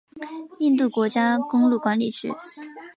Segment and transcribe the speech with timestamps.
[0.57, 2.33] 印度国家公路管理局。